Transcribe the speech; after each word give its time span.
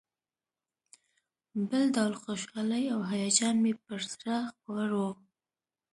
بل 1.69 1.83
ډول 1.95 2.13
خوشالي 2.21 2.83
او 2.93 2.99
هیجان 3.11 3.55
مې 3.63 3.73
پر 3.83 3.99
زړه 4.13 4.37
خپور 4.49 4.89
و. 4.95 5.01